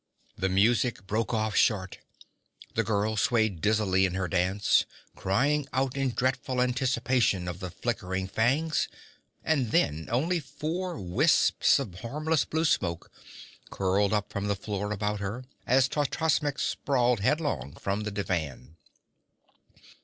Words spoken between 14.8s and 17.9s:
about her, as Totrasmek sprawled headlong